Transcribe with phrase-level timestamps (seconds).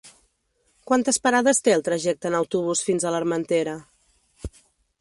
[0.91, 3.77] Quantes parades té el trajecte en autobús fins a l'Armentera?